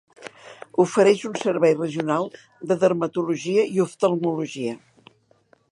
Ofereix 0.83 1.19
un 1.29 1.35
servei 1.41 1.75
regional 1.81 2.25
de 2.71 2.79
dermatologia 2.85 3.69
i 3.77 3.83
oftalmologia. 3.87 4.75